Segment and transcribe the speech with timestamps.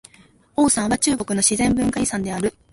[0.55, 2.55] 黄山は中国の自然文化遺産である。